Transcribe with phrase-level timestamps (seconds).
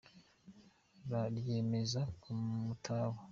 [1.07, 2.29] Ryameze ku
[2.63, 3.17] mutaba